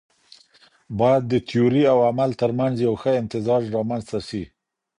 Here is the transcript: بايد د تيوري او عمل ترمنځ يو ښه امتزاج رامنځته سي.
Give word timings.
بايد 0.97 1.23
د 1.27 1.33
تيوري 1.49 1.83
او 1.91 1.97
عمل 2.09 2.31
ترمنځ 2.41 2.75
يو 2.87 2.93
ښه 3.01 3.11
امتزاج 3.21 3.63
رامنځته 3.75 4.19
سي. 4.27 4.43